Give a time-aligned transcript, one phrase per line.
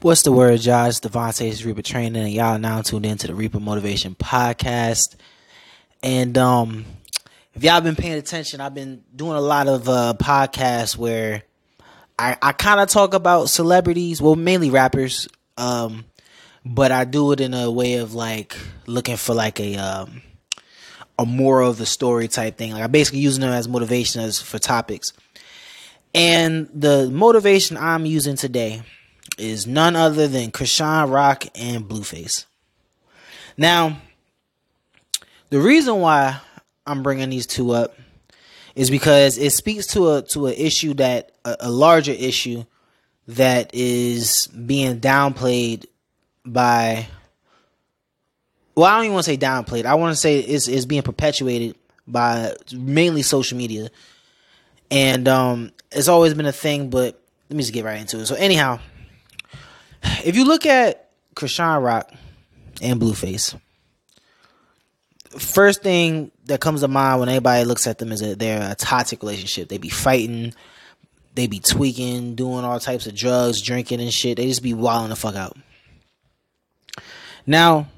[0.00, 0.54] What's the word?
[0.54, 0.64] It's
[1.00, 5.16] Devontae's Reaper Training, and y'all are now tuned in to the Reaper Motivation Podcast.
[6.04, 6.84] And um,
[7.52, 11.42] if y'all been paying attention, I've been doing a lot of uh, podcasts where
[12.16, 15.26] I, I kind of talk about celebrities, well, mainly rappers,
[15.56, 16.04] um,
[16.64, 18.56] but I do it in a way of like
[18.86, 20.22] looking for like a um,
[21.18, 22.70] a moral of the story type thing.
[22.70, 25.12] Like I'm basically using them as motivation as for topics.
[26.14, 28.82] And the motivation I'm using today
[29.38, 32.44] is none other than Chrisean Rock and Blueface.
[33.56, 34.00] Now,
[35.50, 36.40] the reason why
[36.86, 37.96] I'm bringing these two up
[38.74, 42.64] is because it speaks to a to an issue that a, a larger issue
[43.26, 45.86] that is being downplayed
[46.44, 47.06] by
[48.78, 49.86] well, I don't even want to say downplayed.
[49.86, 51.74] I want to say it's, it's being perpetuated
[52.06, 53.90] by mainly social media.
[54.88, 57.20] And um, it's always been a thing, but
[57.50, 58.26] let me just get right into it.
[58.26, 58.78] So, anyhow,
[60.02, 62.12] if you look at Chrisean Rock
[62.82, 63.58] and Blueface,
[65.30, 68.74] first thing that comes to mind when anybody looks at them is that they're a
[68.74, 69.68] toxic relationship.
[69.68, 70.54] They be fighting,
[71.34, 74.36] they be tweaking, doing all types of drugs, drinking and shit.
[74.36, 75.56] They just be wilding the fuck out.
[77.46, 77.88] Now,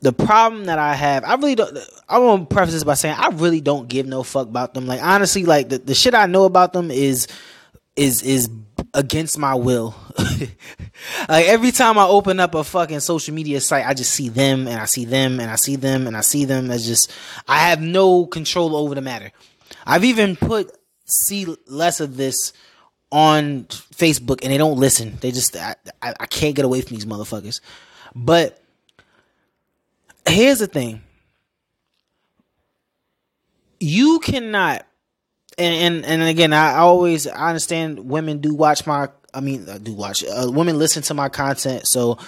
[0.00, 1.76] the problem that I have, I really don't.
[2.08, 4.86] I want to preface this by saying I really don't give no fuck about them.
[4.86, 7.26] Like honestly, like the, the shit I know about them is
[7.96, 8.48] is is
[8.94, 9.94] against my will.
[11.28, 14.66] like every time I open up a fucking social media site, I just see them
[14.66, 17.12] and I see them and I see them and I see them as just
[17.46, 19.30] I have no control over the matter.
[19.86, 22.52] I've even put see less of this
[23.10, 25.18] on Facebook and they don't listen.
[25.20, 27.60] They just I, I, I can't get away from these motherfuckers.
[28.14, 28.62] But
[30.26, 31.02] here's the thing.
[33.80, 34.87] You cannot
[35.58, 39.08] and and, and again, I always I understand women do watch my.
[39.34, 40.24] I mean, I do watch.
[40.24, 42.18] Uh, women listen to my content, so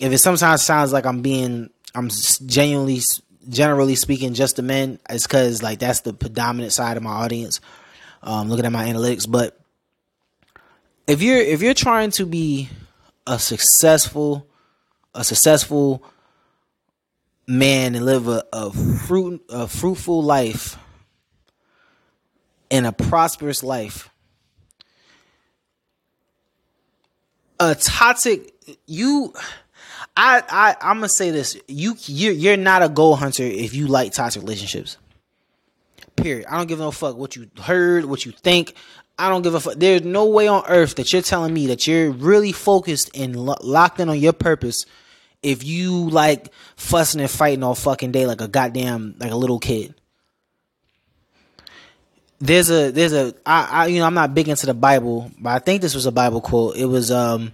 [0.00, 2.08] if it sometimes sounds like I'm being, I'm
[2.46, 3.00] genuinely,
[3.48, 7.60] generally speaking, just a men, it's because like that's the predominant side of my audience.
[8.22, 9.58] Um, looking at my analytics, but
[11.06, 12.68] if you're if you're trying to be
[13.26, 14.46] a successful,
[15.14, 16.02] a successful
[17.46, 20.76] man and live a, a fruit a fruitful life
[22.70, 24.10] in a prosperous life.
[27.58, 28.54] A toxic
[28.86, 29.32] you
[30.16, 31.58] I I I'm gonna say this.
[31.68, 34.96] You you're you're not a goal hunter if you like toxic relationships.
[36.16, 36.46] Period.
[36.48, 38.74] I don't give no fuck what you heard, what you think.
[39.18, 39.74] I don't give a fuck.
[39.74, 43.56] There's no way on earth that you're telling me that you're really focused and lo-
[43.62, 44.84] locked in on your purpose
[45.42, 49.58] if you like fussing and fighting all fucking day like a goddamn like a little
[49.58, 49.94] kid
[52.40, 55.50] there's a there's a I, I you know I'm not big into the Bible, but
[55.50, 56.76] I think this was a Bible quote.
[56.76, 57.52] It was um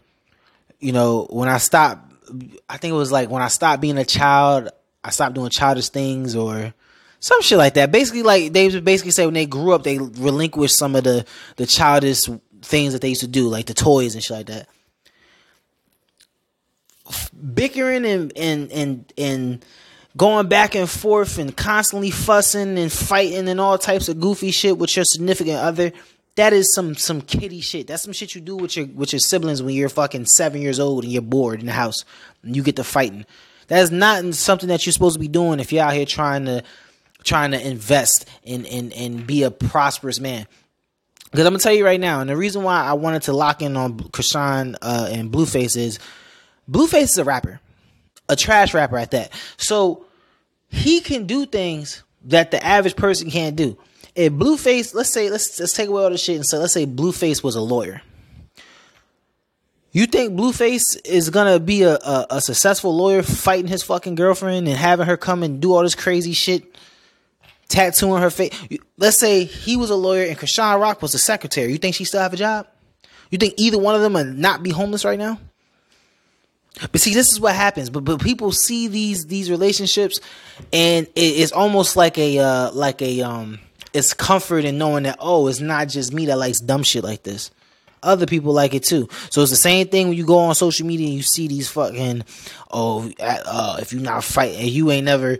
[0.80, 2.12] you know when I stopped
[2.68, 4.68] I think it was like when I stopped being a child,
[5.04, 6.74] I stopped doing childish things or
[7.20, 7.92] some shit like that.
[7.92, 11.24] Basically like they basically say when they grew up they relinquished some of the
[11.56, 12.28] the childish
[12.62, 14.68] things that they used to do like the toys and shit like that.
[17.54, 19.64] Bickering and and and and
[20.16, 24.78] going back and forth and constantly fussing and fighting and all types of goofy shit
[24.78, 25.92] with your significant other.
[26.36, 27.86] That is some some kitty shit.
[27.86, 30.80] That's some shit you do with your with your siblings when you're fucking seven years
[30.80, 32.04] old and you're bored in the house
[32.42, 33.26] and you get to fighting.
[33.68, 36.46] That is not something that you're supposed to be doing if you're out here trying
[36.46, 36.62] to
[37.22, 40.46] trying to invest and and and be a prosperous man.
[41.30, 43.62] Because I'm gonna tell you right now, and the reason why I wanted to lock
[43.62, 45.98] in on Chrisean uh, and Blueface is
[46.70, 47.60] Blueface is a rapper
[48.32, 49.32] a trash rapper at that.
[49.58, 50.06] So
[50.68, 53.78] he can do things that the average person can't do.
[54.14, 56.86] If Blueface, let's say, let's let's take away all the shit and say, let's say
[56.86, 58.02] Blueface was a lawyer.
[59.92, 64.66] You think Blueface is gonna be a, a, a successful lawyer fighting his fucking girlfriend
[64.66, 66.76] and having her come and do all this crazy shit,
[67.68, 68.52] tattooing her face?
[68.96, 71.72] Let's say he was a lawyer and Chrisean Rock was a secretary.
[71.72, 72.66] You think she still have a job?
[73.30, 75.38] You think either one of them would not be homeless right now?
[76.80, 77.90] But see, this is what happens.
[77.90, 80.20] But but people see these these relationships,
[80.72, 83.60] and it, it's almost like a uh, like a um,
[83.92, 87.22] it's comfort in knowing that oh, it's not just me that likes dumb shit like
[87.22, 87.50] this.
[88.02, 89.08] Other people like it too.
[89.30, 91.68] So it's the same thing when you go on social media and you see these
[91.68, 92.24] fucking
[92.70, 95.38] oh, uh, if you not fighting, and you ain't never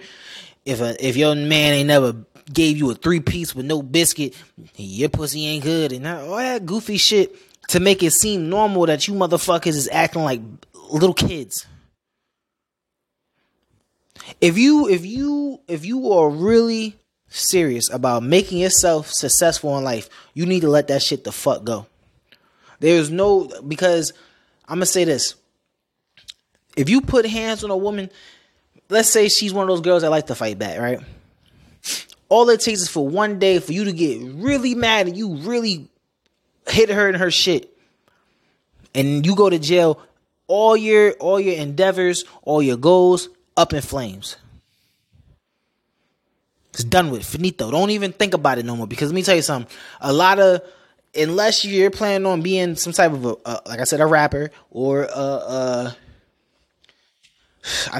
[0.64, 2.14] if a if your man ain't never
[2.52, 4.34] gave you a three piece with no biscuit,
[4.76, 7.34] your pussy ain't good, and all that goofy shit
[7.68, 10.40] to make it seem normal that you motherfuckers is acting like
[10.92, 11.66] little kids.
[14.40, 16.96] If you if you if you are really
[17.28, 21.64] serious about making yourself successful in life, you need to let that shit the fuck
[21.64, 21.86] go.
[22.80, 24.12] There's no because
[24.68, 25.34] I'm gonna say this:
[26.76, 28.10] if you put hands on a woman,
[28.88, 31.00] let's say she's one of those girls that like to fight back, right?
[32.28, 35.36] All it takes is for one day for you to get really mad and you
[35.36, 35.88] really
[36.66, 37.76] hit her in her shit,
[38.94, 40.00] and you go to jail.
[40.46, 44.36] All your all your endeavors, all your goals up in flames.
[46.74, 47.24] It's done with.
[47.24, 47.70] Finito.
[47.70, 48.86] Don't even think about it no more.
[48.86, 49.70] Because let me tell you something.
[50.00, 50.62] A lot of
[51.14, 55.04] unless you're planning on being some type of a, like I said, a rapper or
[55.04, 55.92] a, uh,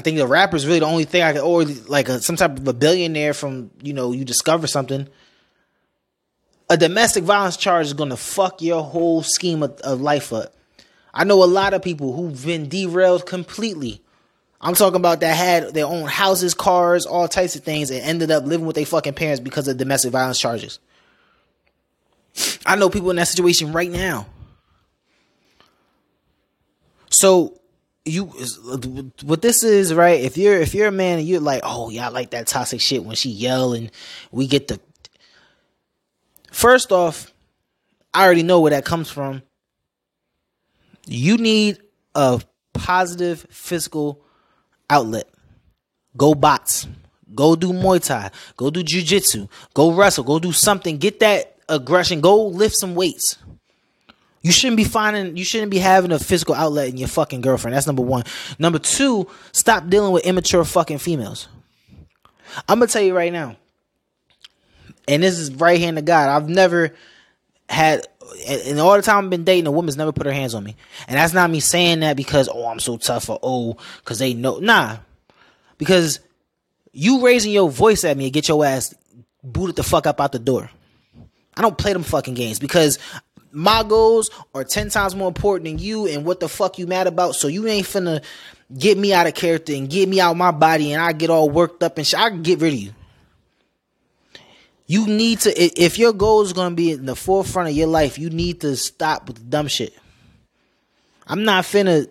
[0.01, 2.57] think the rapper is really the only thing I could, or like a, some type
[2.57, 5.07] of a billionaire from you know you discover something.
[6.69, 10.53] A domestic violence charge is gonna fuck your whole scheme of, of life up.
[11.13, 14.03] I know a lot of people who've been derailed completely
[14.63, 18.31] I'm talking about that had their own houses, cars, all types of things, and ended
[18.31, 20.79] up living with their fucking parents because of domestic violence charges.
[22.65, 24.25] I know people in that situation right now.
[27.09, 27.59] So
[28.05, 28.25] you
[29.23, 32.07] what this is right if you're if you're a man and you're like oh yeah
[32.07, 33.89] i like that toxic shit when she yell and
[34.29, 34.77] we get the
[36.51, 37.31] first off
[38.13, 39.41] i already know where that comes from
[41.07, 41.79] you need
[42.15, 42.41] a
[42.73, 44.21] positive physical
[44.89, 45.29] outlet.
[46.15, 46.87] Go box.
[47.33, 48.29] Go do Muay Thai.
[48.57, 49.47] Go do Jiu Jitsu.
[49.73, 50.23] Go wrestle.
[50.23, 50.97] Go do something.
[50.97, 52.21] Get that aggression.
[52.21, 53.37] Go lift some weights.
[54.43, 57.75] You shouldn't be finding, you shouldn't be having a physical outlet in your fucking girlfriend.
[57.75, 58.23] That's number one.
[58.59, 61.47] Number two, stop dealing with immature fucking females.
[62.67, 63.55] I'm gonna tell you right now,
[65.07, 66.29] and this is right hand to God.
[66.29, 66.93] I've never
[67.73, 68.07] had
[68.47, 70.75] in all the time I've been dating, a woman's never put her hands on me.
[71.07, 74.33] And that's not me saying that because, oh, I'm so tough or oh, because they
[74.33, 74.59] know.
[74.59, 74.97] Nah.
[75.77, 76.19] Because
[76.91, 78.93] you raising your voice at me and get your ass
[79.43, 80.69] booted the fuck up out the door.
[81.55, 82.97] I don't play them fucking games because
[83.51, 87.07] my goals are 10 times more important than you and what the fuck you mad
[87.07, 87.35] about.
[87.35, 88.23] So you ain't finna
[88.75, 91.49] get me out of character and get me out my body and I get all
[91.49, 92.19] worked up and shit.
[92.19, 92.93] I can get rid of you.
[94.85, 97.87] You need to if your goal is going to be in the forefront of your
[97.87, 99.93] life, you need to stop with the dumb shit.
[101.25, 102.09] I'm not finna.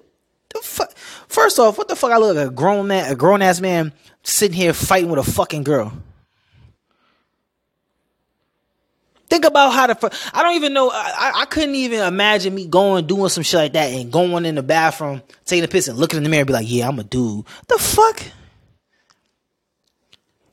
[1.29, 2.13] First off, what the fuck?
[2.13, 3.93] I look like a grown man, a grown ass man
[4.23, 5.93] sitting here fighting with a fucking girl.
[9.29, 10.91] Think about how the I don't even know.
[10.93, 14.57] I, I couldn't even imagine me going doing some shit like that and going in
[14.57, 16.99] the bathroom, taking a piss and looking in the mirror and be like, "Yeah, I'm
[16.99, 18.23] a dude." The fuck?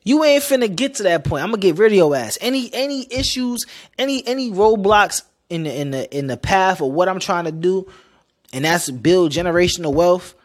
[0.03, 1.43] You ain't finna get to that point.
[1.43, 2.37] I'm gonna get rid of your ass.
[2.41, 3.65] Any any issues,
[3.97, 7.51] any any roadblocks in the in the in the path of what I'm trying to
[7.51, 7.91] do,
[8.53, 10.35] and that's build generational wealth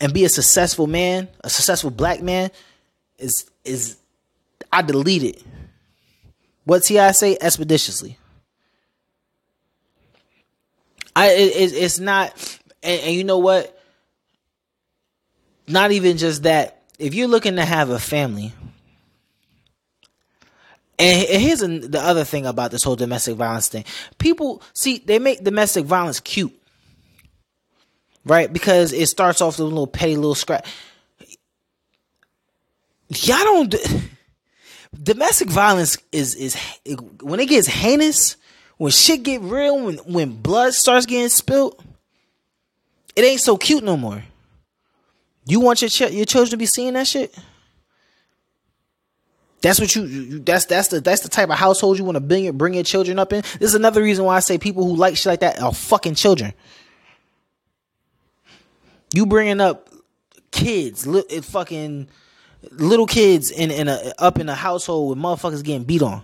[0.00, 2.50] and be a successful man, a successful black man,
[3.18, 3.96] is is
[4.72, 5.42] I delete it.
[6.64, 8.18] What's he I say expeditiously?
[11.16, 13.74] I it, it's not, and, and you know what?
[15.66, 18.52] Not even just that if you're looking to have a family,
[20.98, 23.84] and here's the other thing about this whole domestic violence thing.
[24.18, 26.52] People see they make domestic violence cute.
[28.24, 28.52] Right?
[28.52, 30.66] Because it starts off with a little petty little scrap.
[33.08, 33.74] Y'all don't
[35.00, 36.56] domestic violence is is
[37.22, 38.36] when it gets heinous,
[38.76, 41.80] when shit get real, when when blood starts getting spilled,
[43.14, 44.24] it ain't so cute no more.
[45.48, 47.34] You want your ch- your children to be seeing that shit?
[49.62, 52.20] That's what you, you, that's that's the that's the type of household you want to
[52.20, 53.40] bring bring your children up in.
[53.58, 56.16] This is another reason why I say people who like shit like that are fucking
[56.16, 56.52] children.
[59.14, 59.88] You bringing up
[60.50, 62.08] kids, li- eh, fucking
[62.70, 66.22] little kids in in a up in a household with motherfuckers getting beat on.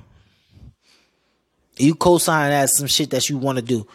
[1.76, 3.86] You co-sign as some shit that you want to do.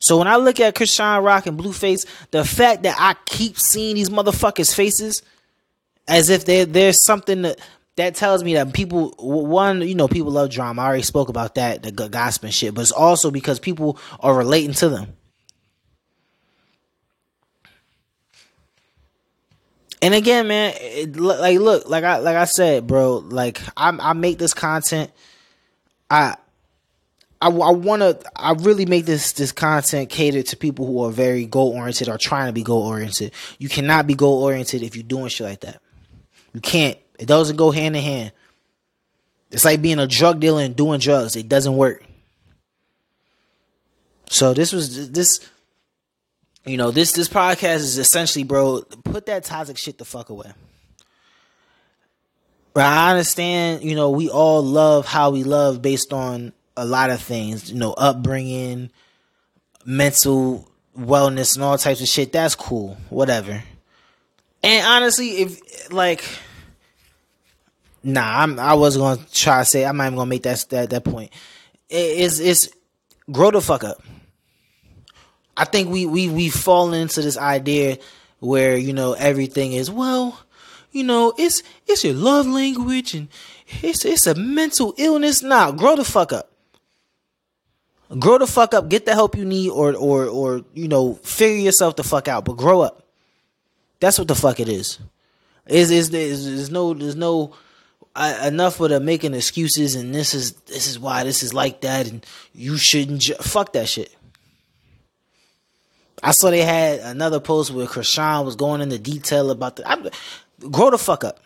[0.00, 3.96] So when I look at Chrisean Rock and Blueface, the fact that I keep seeing
[3.96, 5.22] these motherfuckers' faces
[6.06, 7.58] as if there's something that
[7.96, 10.82] that tells me that people one you know people love drama.
[10.82, 14.34] I already spoke about that the gossip and shit, but it's also because people are
[14.34, 15.14] relating to them.
[20.00, 24.12] And again, man, it, like look, like I like I said, bro, like I I
[24.12, 25.10] make this content.
[26.08, 26.36] I
[27.40, 28.20] I, I want to.
[28.34, 32.18] I really make this this content catered to people who are very goal oriented or
[32.18, 33.32] trying to be goal oriented.
[33.58, 35.80] You cannot be goal oriented if you're doing shit like that.
[36.52, 36.98] You can't.
[37.18, 38.32] It doesn't go hand in hand.
[39.50, 41.36] It's like being a drug dealer and doing drugs.
[41.36, 42.04] It doesn't work.
[44.28, 45.40] So this was this.
[46.64, 48.82] You know this this podcast is essentially, bro.
[49.04, 50.52] Put that toxic shit the fuck away.
[52.74, 57.10] But I understand, you know, we all love how we love based on a lot
[57.10, 58.90] of things, you know, upbringing,
[59.84, 62.32] mental wellness and all types of shit.
[62.32, 62.96] That's cool.
[63.10, 63.62] Whatever.
[64.62, 66.24] And honestly, if like,
[68.02, 70.90] nah, I'm I was gonna try to say I'm not even gonna make that that
[70.90, 71.32] that point.
[71.88, 72.68] It's it's
[73.30, 74.02] grow the fuck up.
[75.56, 77.98] I think we we we fall into this idea
[78.40, 80.40] where you know everything is well,
[80.92, 83.28] you know it's it's your love language and
[83.82, 85.42] it's it's a mental illness.
[85.42, 86.47] Nah, grow the fuck up.
[88.16, 88.88] Grow the fuck up.
[88.88, 92.44] Get the help you need, or or or you know figure yourself the fuck out.
[92.44, 93.04] But grow up.
[94.00, 94.98] That's what the fuck it is.
[95.66, 97.54] Is is there's no there's no
[98.16, 101.82] uh, enough with the making excuses and this is this is why this is like
[101.82, 102.24] that and
[102.54, 104.14] you shouldn't ju- fuck that shit.
[106.22, 110.10] I saw they had another post where Chrisean was going into detail about the I,
[110.70, 111.40] grow the fuck up.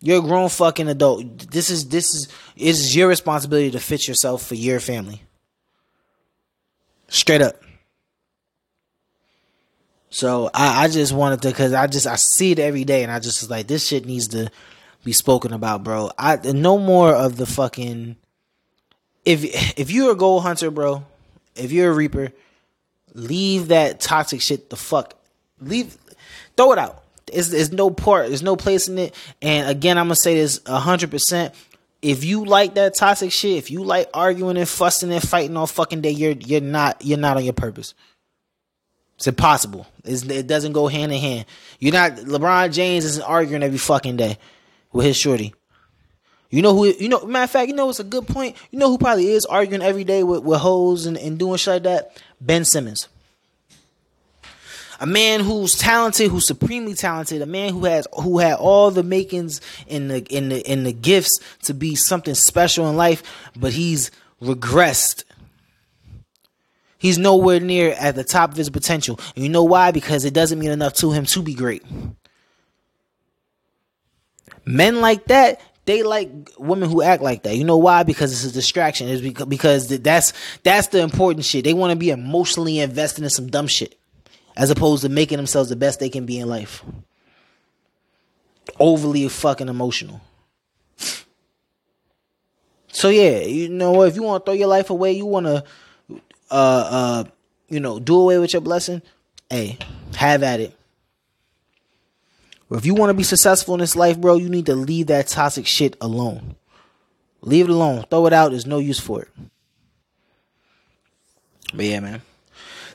[0.00, 1.50] You're a grown fucking adult.
[1.50, 5.22] This is this is it is your responsibility to fit yourself for your family.
[7.10, 7.60] Straight up.
[10.10, 13.12] So I, I just wanted to, because I just I see it every day, and
[13.12, 14.50] I just was like, this shit needs to
[15.04, 16.10] be spoken about, bro.
[16.18, 18.16] I no more of the fucking.
[19.24, 19.44] If
[19.78, 21.04] if you're a gold hunter, bro,
[21.54, 22.32] if you're a reaper,
[23.12, 25.14] leave that toxic shit the fuck.
[25.60, 25.96] Leave,
[26.56, 27.02] throw it out.
[27.32, 28.28] There's, there's no part.
[28.28, 29.14] There's no place in it.
[29.42, 31.54] And again, I'm gonna say this hundred percent.
[32.02, 35.66] If you like that toxic shit, if you like arguing and fussing and fighting all
[35.66, 37.94] fucking day, you're you're not you're not on your purpose.
[39.16, 39.86] It's impossible.
[40.04, 41.44] It's, it doesn't go hand in hand.
[41.78, 44.38] You're not LeBron James isn't arguing every fucking day
[44.92, 45.54] with his shorty.
[46.48, 46.86] You know who?
[46.86, 48.56] You know, matter of fact, you know it's a good point.
[48.70, 51.74] You know who probably is arguing every day with with hoes and, and doing shit
[51.74, 52.22] like that?
[52.40, 53.08] Ben Simmons.
[55.00, 59.02] A man who's talented, who's supremely talented, a man who has who had all the
[59.02, 63.22] makings in the in the in the gifts to be something special in life,
[63.56, 64.10] but he's
[64.42, 65.24] regressed
[67.00, 69.18] He's nowhere near at the top of his potential.
[69.34, 69.90] And you know why?
[69.90, 71.82] Because it doesn't mean enough to him to be great.
[74.66, 77.56] Men like that, they like women who act like that.
[77.56, 78.02] You know why?
[78.02, 79.08] Because it's a distraction.
[79.08, 81.64] It's because that's that's the important shit.
[81.64, 83.98] They want to be emotionally invested in some dumb shit,
[84.60, 86.84] as opposed to making themselves the best they can be in life.
[88.78, 90.20] Overly fucking emotional.
[92.92, 95.64] So yeah, you know if you want to throw your life away, you want to
[96.50, 97.24] uh, uh,
[97.68, 99.00] you know, do away with your blessing,
[99.48, 99.78] hey,
[100.16, 100.76] have at it.
[102.70, 105.28] if you want to be successful in this life, bro, you need to leave that
[105.28, 106.56] toxic shit alone.
[107.42, 108.04] Leave it alone.
[108.10, 108.50] Throw it out.
[108.50, 109.28] There's no use for it.
[111.72, 112.22] But yeah, man.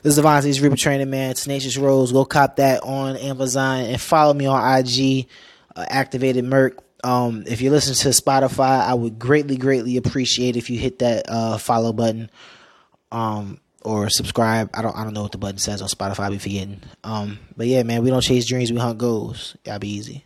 [0.02, 1.34] This is Devontae's Reaper Training, man.
[1.34, 2.12] Tenacious Rose.
[2.12, 5.26] Go cop that on Amazon and follow me on IG,
[5.74, 6.82] uh, Activated Murk.
[7.04, 11.24] Um, if you listen to Spotify, I would greatly, greatly appreciate if you hit that
[11.28, 12.30] uh, follow button
[13.12, 14.70] um, or subscribe.
[14.74, 16.24] I don't I don't know what the button says on Spotify.
[16.24, 16.80] I'll be forgetting.
[17.04, 19.56] Um, but yeah, man, we don't chase dreams, we hunt goals.
[19.64, 20.24] Y'all be easy.